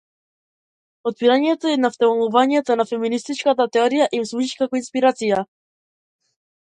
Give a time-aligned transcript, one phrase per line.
[1.07, 5.43] Потпирањето на втемелувачките на феминистичката теорија им служи како инспирација.